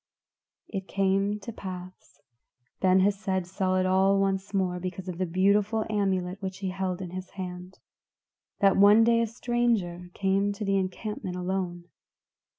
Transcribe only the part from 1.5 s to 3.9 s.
pass Ben Hesed saw it